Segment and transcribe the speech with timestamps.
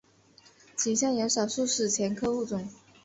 [0.75, 2.67] 其下有少数史前物种。